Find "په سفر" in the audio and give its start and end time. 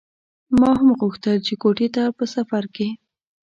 2.17-2.63